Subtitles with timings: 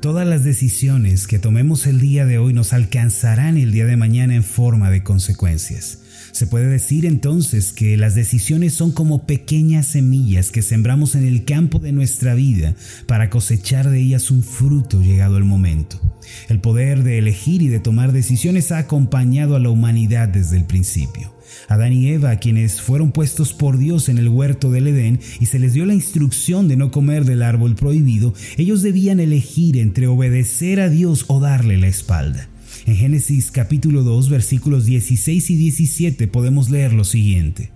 [0.00, 4.36] Todas las decisiones que tomemos el día de hoy nos alcanzarán el día de mañana
[4.36, 5.98] en forma de consecuencias.
[6.30, 11.44] Se puede decir entonces que las decisiones son como pequeñas semillas que sembramos en el
[11.44, 12.76] campo de nuestra vida
[13.06, 16.00] para cosechar de ellas un fruto llegado el momento.
[16.48, 20.64] El poder de elegir y de tomar decisiones ha acompañado a la humanidad desde el
[20.64, 21.37] principio.
[21.68, 25.58] Adán y Eva, quienes fueron puestos por Dios en el huerto del Edén y se
[25.58, 30.80] les dio la instrucción de no comer del árbol prohibido, ellos debían elegir entre obedecer
[30.80, 32.48] a Dios o darle la espalda.
[32.86, 37.70] En Génesis capítulo 2 versículos 16 y 17 podemos leer lo siguiente.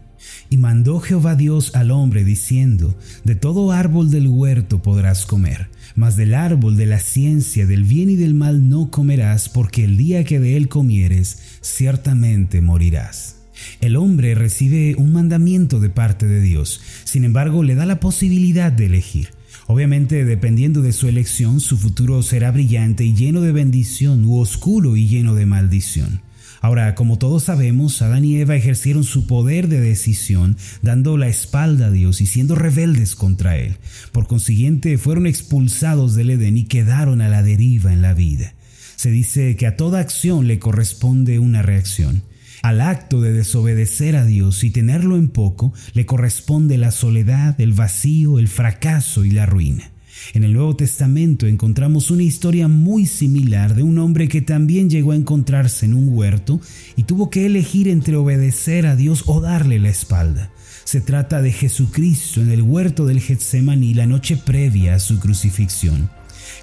[0.50, 6.16] Y mandó Jehová Dios al hombre diciendo, De todo árbol del huerto podrás comer, mas
[6.16, 10.24] del árbol de la ciencia del bien y del mal no comerás, porque el día
[10.24, 13.41] que de él comieres, ciertamente morirás.
[13.80, 18.72] El hombre recibe un mandamiento de parte de Dios, sin embargo le da la posibilidad
[18.72, 19.30] de elegir.
[19.66, 24.96] Obviamente, dependiendo de su elección, su futuro será brillante y lleno de bendición u oscuro
[24.96, 26.20] y lleno de maldición.
[26.62, 31.86] Ahora, como todos sabemos, Adán y Eva ejercieron su poder de decisión dando la espalda
[31.86, 33.78] a Dios y siendo rebeldes contra Él.
[34.12, 38.54] Por consiguiente, fueron expulsados del Edén y quedaron a la deriva en la vida.
[38.94, 42.22] Se dice que a toda acción le corresponde una reacción.
[42.62, 47.72] Al acto de desobedecer a Dios y tenerlo en poco le corresponde la soledad, el
[47.72, 49.90] vacío, el fracaso y la ruina.
[50.32, 55.10] En el Nuevo Testamento encontramos una historia muy similar de un hombre que también llegó
[55.10, 56.60] a encontrarse en un huerto
[56.94, 60.52] y tuvo que elegir entre obedecer a Dios o darle la espalda.
[60.84, 66.08] Se trata de Jesucristo en el huerto del Getsemaní la noche previa a su crucifixión.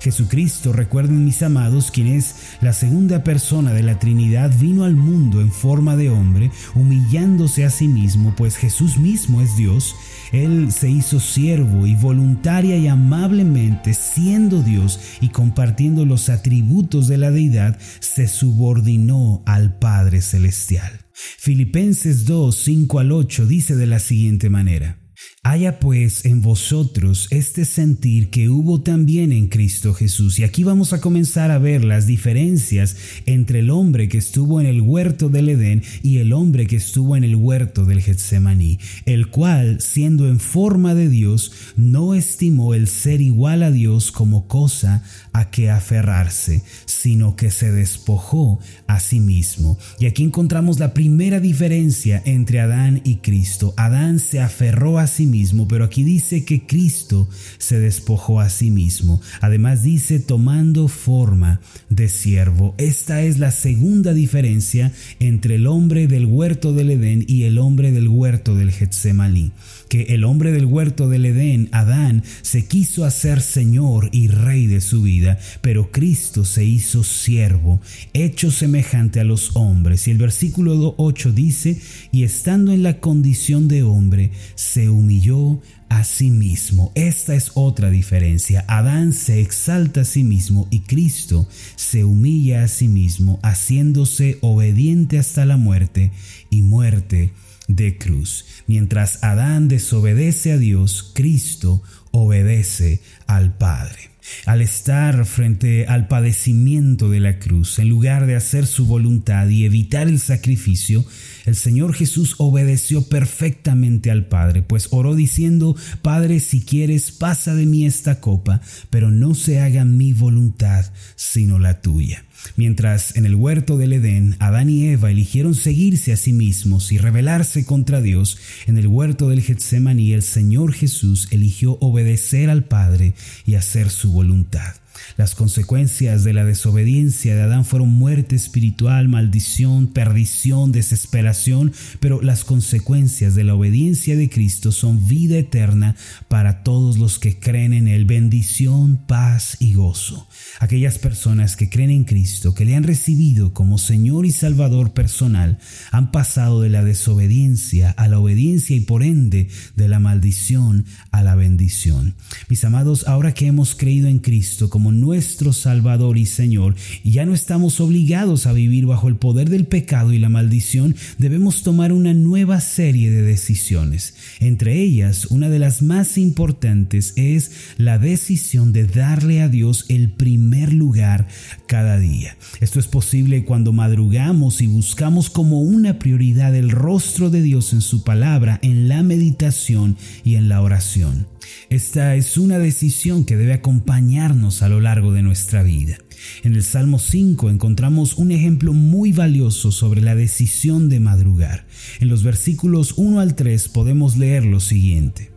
[0.02, 5.42] Jesucristo, recuerden mis amados, quien es la segunda persona de la Trinidad, vino al mundo
[5.42, 9.96] en forma de hombre, humillándose a sí mismo, pues Jesús mismo es Dios.
[10.32, 17.18] Él se hizo siervo y voluntaria y amablemente, siendo Dios y compartiendo los atributos de
[17.18, 21.06] la deidad, se subordinó al Padre Celestial.
[21.14, 25.00] Filipenses 2, 5 al 8 dice de la siguiente manera.
[25.42, 30.38] Haya pues en vosotros este sentir que hubo también en Cristo Jesús.
[30.38, 34.68] Y aquí vamos a comenzar a ver las diferencias entre el hombre que estuvo en
[34.68, 39.30] el huerto del Edén y el hombre que estuvo en el huerto del Getsemaní, el
[39.30, 45.04] cual, siendo en forma de Dios, no estimó el ser igual a Dios como cosa
[45.32, 49.78] a que aferrarse, sino que se despojó a sí mismo.
[50.02, 53.74] Y aquí encontramos la primera diferencia entre Adán y Cristo.
[53.78, 58.72] Adán se aferró a sí mismo, pero aquí dice que Cristo se despojó a sí
[58.72, 59.22] mismo.
[59.40, 62.76] Además dice tomando forma de siervo.
[62.78, 67.92] Esta es la segunda diferencia entre el hombre del huerto del Edén y el hombre
[67.92, 69.52] del huerto del Getsemaní.
[69.88, 74.82] Que el hombre del huerto del Edén, Adán, se quiso hacer Señor y Rey de
[74.82, 77.82] su vida, pero Cristo se hizo siervo,
[78.14, 80.08] hecho semejante a los hombres.
[80.08, 85.62] Y el versículo 8 dice, y estando en la condición de hombre, se humilló yo
[85.90, 86.92] a sí mismo.
[86.96, 88.66] Esta es otra diferencia.
[88.68, 95.20] Adán se exalta a sí mismo y Cristo se humilla a sí mismo, haciéndose obediente
[95.20, 96.12] hasta la muerte
[96.50, 97.32] y muerte
[97.68, 98.46] de cruz.
[98.68, 101.82] Mientras Adán desobedece a Dios, Cristo
[102.12, 104.10] obedece al Padre.
[104.46, 109.66] Al estar frente al padecimiento de la cruz, en lugar de hacer su voluntad y
[109.66, 111.06] evitar el sacrificio,
[111.46, 117.66] el Señor Jesús obedeció perfectamente al Padre, pues oró diciendo, Padre, si quieres, pasa de
[117.66, 120.86] mí esta copa, pero no se haga mi voluntad,
[121.16, 122.24] sino la tuya.
[122.56, 126.98] Mientras en el huerto del Edén Adán y Eva eligieron seguirse a sí mismos y
[126.98, 133.14] rebelarse contra Dios, en el huerto del Getsemaní el Señor Jesús eligió obedecer al Padre
[133.46, 134.76] y hacer su voluntad.
[135.18, 142.44] Las consecuencias de la desobediencia de Adán fueron muerte espiritual, maldición, perdición, desesperación, pero las
[142.44, 145.96] consecuencias de la obediencia de Cristo son vida eterna
[146.28, 150.28] para todos los que creen en Él, bendición, paz y gozo.
[150.60, 155.60] Aquellas personas que creen en Cristo, que le han recibido como Señor y Salvador personal,
[155.92, 161.24] han pasado de la desobediencia a la obediencia y por ende de la maldición a
[161.24, 162.16] la bendición.
[162.50, 167.26] Mis amados, ahora que hemos creído en Cristo como nuestro Salvador y Señor y ya
[167.26, 171.92] no estamos obligados a vivir bajo el poder del pecado y la maldición, debemos tomar
[171.92, 174.16] una nueva serie de decisiones.
[174.40, 180.12] Entre ellas, una de las más importantes es la decisión de darle a Dios el
[180.12, 181.28] primer lugar
[181.68, 182.38] cada día.
[182.62, 187.82] Esto es posible cuando madrugamos y buscamos como una prioridad el rostro de Dios en
[187.82, 191.28] su palabra, en la meditación y en la oración.
[191.70, 195.98] Esta es una decisión que debe acompañarnos a lo largo de nuestra vida.
[196.44, 201.66] En el Salmo 5 encontramos un ejemplo muy valioso sobre la decisión de madrugar.
[202.00, 205.29] En los versículos 1 al 3 podemos leer lo siguiente.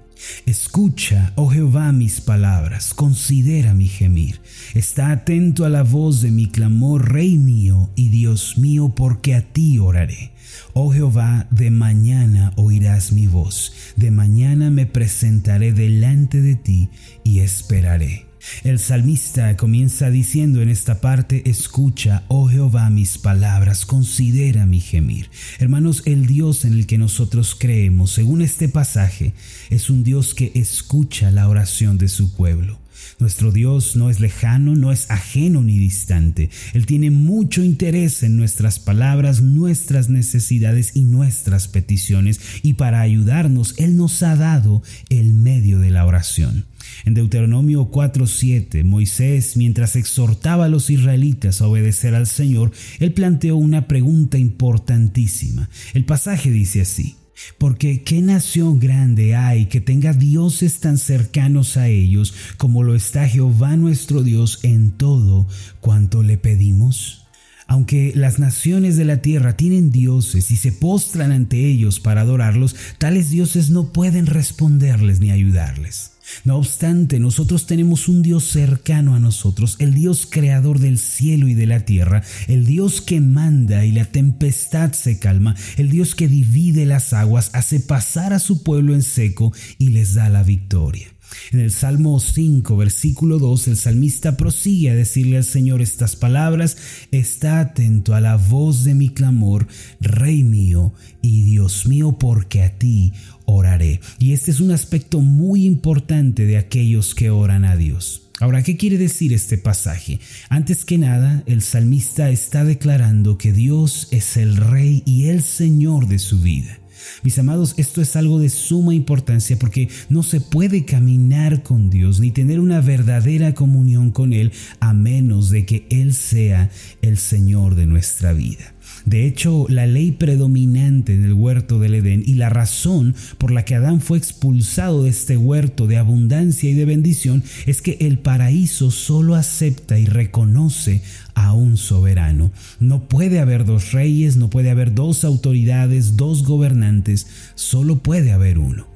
[0.46, 4.40] Escucha, oh Jehová, mis palabras, considera mi gemir.
[4.74, 9.52] Está atento a la voz de mi clamor, Rey mío y Dios mío, porque a
[9.52, 10.32] ti oraré.
[10.74, 16.88] Oh Jehová, de mañana oirás mi voz, de mañana me presentaré delante de ti
[17.24, 18.31] y esperaré.
[18.64, 25.30] El salmista comienza diciendo en esta parte, escucha, oh Jehová, mis palabras, considera mi gemir.
[25.58, 29.34] Hermanos, el Dios en el que nosotros creemos, según este pasaje,
[29.70, 32.81] es un Dios que escucha la oración de su pueblo.
[33.18, 36.50] Nuestro Dios no es lejano, no es ajeno ni distante.
[36.72, 42.40] Él tiene mucho interés en nuestras palabras, nuestras necesidades y nuestras peticiones.
[42.62, 46.66] Y para ayudarnos, Él nos ha dado el medio de la oración.
[47.04, 53.56] En Deuteronomio 4:7, Moisés, mientras exhortaba a los israelitas a obedecer al Señor, él planteó
[53.56, 55.68] una pregunta importantísima.
[55.94, 57.16] El pasaje dice así,
[57.58, 63.28] porque ¿qué nación grande hay que tenga dioses tan cercanos a ellos como lo está
[63.28, 65.46] Jehová nuestro Dios en todo
[65.80, 67.26] cuanto le pedimos?
[67.66, 72.76] Aunque las naciones de la tierra tienen dioses y se postran ante ellos para adorarlos,
[72.98, 76.11] tales dioses no pueden responderles ni ayudarles.
[76.44, 81.54] No obstante, nosotros tenemos un Dios cercano a nosotros, el Dios creador del cielo y
[81.54, 86.28] de la tierra, el Dios que manda y la tempestad se calma, el Dios que
[86.28, 91.08] divide las aguas, hace pasar a su pueblo en seco y les da la victoria.
[91.50, 96.76] En el Salmo 5, versículo 2, el salmista prosigue a decirle al Señor estas palabras,
[97.10, 99.66] está atento a la voz de mi clamor,
[100.00, 103.12] Rey mío y Dios mío, porque a ti
[103.52, 104.00] oraré.
[104.18, 108.30] Y este es un aspecto muy importante de aquellos que oran a Dios.
[108.40, 110.18] Ahora, ¿qué quiere decir este pasaje?
[110.48, 116.08] Antes que nada, el salmista está declarando que Dios es el Rey y el Señor
[116.08, 116.80] de su vida.
[117.22, 122.20] Mis amados, esto es algo de suma importancia porque no se puede caminar con Dios
[122.20, 126.70] ni tener una verdadera comunión con Él a menos de que Él sea
[127.00, 128.74] el Señor de nuestra vida.
[129.04, 133.74] De hecho, la ley predominante del huerto del Edén y la razón por la que
[133.74, 138.90] Adán fue expulsado de este huerto de abundancia y de bendición es que el paraíso
[138.90, 141.02] solo acepta y reconoce
[141.34, 142.52] a un soberano.
[142.80, 148.58] No puede haber dos reyes, no puede haber dos autoridades, dos gobernantes, solo puede haber
[148.58, 148.91] uno.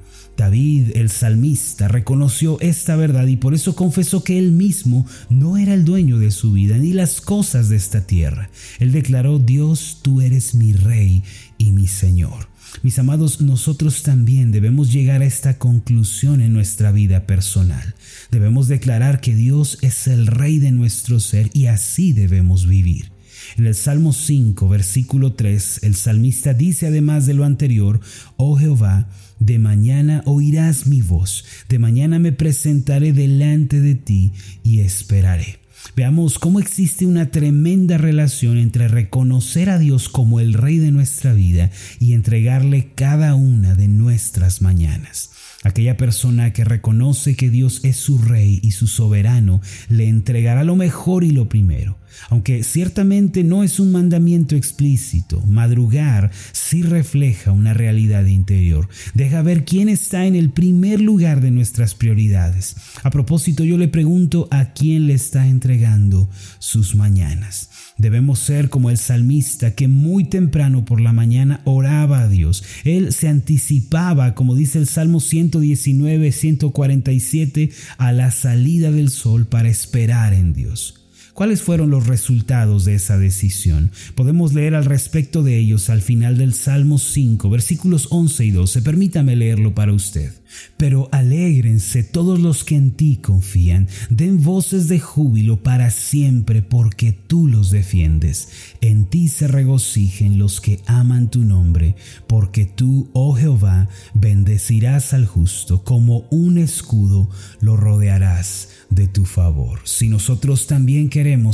[0.57, 5.75] David, el salmista, reconoció esta verdad y por eso confesó que él mismo no era
[5.75, 8.49] el dueño de su vida ni las cosas de esta tierra.
[8.79, 11.21] Él declaró, Dios, tú eres mi rey
[11.59, 12.47] y mi Señor.
[12.81, 17.93] Mis amados, nosotros también debemos llegar a esta conclusión en nuestra vida personal.
[18.31, 23.11] Debemos declarar que Dios es el rey de nuestro ser y así debemos vivir.
[23.57, 28.01] En el Salmo 5, versículo 3, el salmista dice además de lo anterior,
[28.35, 29.07] Oh Jehová,
[29.39, 35.59] de mañana oirás mi voz, de mañana me presentaré delante de ti y esperaré.
[35.95, 41.33] Veamos cómo existe una tremenda relación entre reconocer a Dios como el Rey de nuestra
[41.33, 45.31] vida y entregarle cada una de nuestras mañanas.
[45.63, 50.75] Aquella persona que reconoce que Dios es su Rey y su soberano le entregará lo
[50.75, 51.97] mejor y lo primero.
[52.29, 58.87] Aunque ciertamente no es un mandamiento explícito, madrugar sí refleja una realidad interior.
[59.13, 62.75] Deja ver quién está en el primer lugar de nuestras prioridades.
[63.03, 67.69] A propósito, yo le pregunto a quién le está entregando sus mañanas.
[67.97, 72.63] Debemos ser como el salmista que muy temprano por la mañana oraba a Dios.
[72.83, 79.69] Él se anticipaba, como dice el Salmo 119, 147, a la salida del sol para
[79.69, 81.06] esperar en Dios.
[81.37, 83.91] ¿Cuáles fueron los resultados de esa decisión?
[84.15, 88.81] Podemos leer al respecto de ellos al final del Salmo 5, versículos 11 y 12.
[88.81, 90.33] Permítame leerlo para usted.
[90.77, 97.11] Pero alégrense todos los que en ti confían, den voces de júbilo para siempre, porque
[97.11, 98.49] tú los defiendes.
[98.81, 101.95] En ti se regocijen los que aman tu nombre,
[102.27, 107.29] porque tú, oh Jehová, bendecirás al justo, como un escudo
[107.59, 109.81] lo rodearás de tu favor.
[109.83, 111.09] Si nosotros también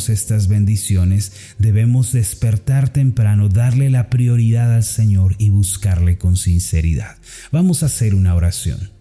[0.09, 7.17] estas bendiciones, debemos despertar temprano, darle la prioridad al Señor y buscarle con sinceridad.
[7.51, 8.91] Vamos a hacer una oración.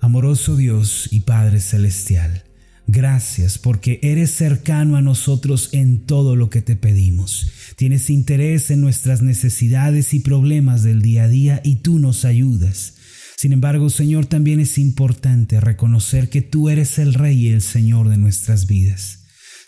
[0.00, 2.44] Amoroso Dios y Padre Celestial,
[2.88, 7.46] Gracias porque eres cercano a nosotros en todo lo que te pedimos.
[7.76, 12.94] Tienes interés en nuestras necesidades y problemas del día a día y tú nos ayudas.
[13.36, 18.08] Sin embargo, Señor, también es importante reconocer que tú eres el Rey y el Señor
[18.08, 19.21] de nuestras vidas.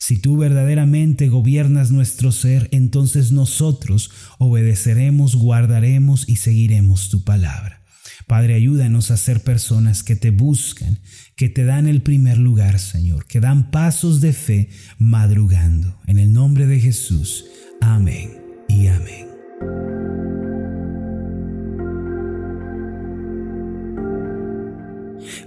[0.07, 7.83] Si tú verdaderamente gobiernas nuestro ser, entonces nosotros obedeceremos, guardaremos y seguiremos tu palabra.
[8.27, 10.99] Padre, ayúdanos a ser personas que te buscan,
[11.37, 14.69] que te dan el primer lugar, Señor, que dan pasos de fe
[14.99, 15.99] madrugando.
[16.07, 17.47] En el nombre de Jesús.
[17.81, 18.31] Amén
[18.69, 20.04] y amén.